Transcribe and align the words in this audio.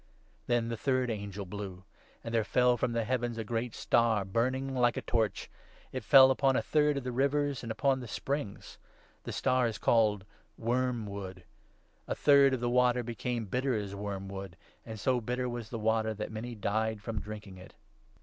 Then 0.47 0.69
the 0.69 0.77
third 0.77 1.11
angel 1.11 1.45
blew; 1.45 1.83
and 2.23 2.33
there 2.33 2.43
fell 2.43 2.75
from 2.75 2.93
the 2.93 3.03
heavens 3.03 3.35
10 3.35 3.41
a 3.41 3.45
great 3.45 3.75
star, 3.75 4.25
burning 4.25 4.73
like 4.73 4.97
a 4.97 5.03
torch. 5.03 5.47
It 5.91 6.03
fell 6.03 6.31
upon 6.31 6.55
a 6.55 6.61
third 6.63 6.97
of 6.97 7.03
the 7.03 7.11
rivers 7.11 7.61
and 7.61 7.71
upon 7.71 7.99
the 7.99 8.07
springs. 8.07 8.79
(The 9.25 9.31
star 9.31 9.67
is 9.67 9.77
called 9.77 10.25
'Worm 10.57 11.03
n 11.03 11.05
wood.') 11.07 11.43
A 12.07 12.15
third 12.15 12.55
of 12.55 12.61
the 12.61 12.67
water 12.71 13.03
became 13.03 13.45
bitter 13.45 13.75
as 13.75 13.93
wormwood, 13.93 14.57
and 14.87 14.99
so 14.99 15.21
bitter 15.21 15.47
was 15.47 15.69
the 15.69 15.77
water 15.77 16.15
that 16.15 16.31
many 16.31 16.55
died 16.55 17.03
from 17.03 17.21
drinking 17.21 17.59
it. 17.59 17.75